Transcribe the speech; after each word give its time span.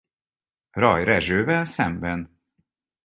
Ray 0.75 1.03
Rezsővel 1.03 1.65
szemben. 1.65 2.39